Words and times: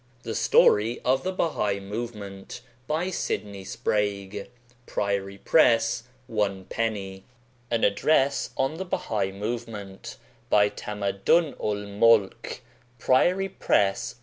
The 0.23 0.33
Story 0.33 0.99
of 1.05 1.21
the 1.21 1.31
Bahai 1.31 1.79
Movement 1.79 2.61
by 2.87 3.11
Sydney 3.11 3.63
Sprague. 3.63 4.49
priory 4.87 5.37
press. 5.37 6.05
Id. 6.27 7.23
An 7.69 7.83
Address 7.83 8.49
on 8.57 8.77
the 8.77 8.83
Bahai 8.87 9.31
Movement 9.31 10.17
by 10.49 10.71
Tamadun 10.71 11.53
ul 11.59 11.85
Molk. 11.85 12.61
priory 12.97 13.49
press. 13.49 14.15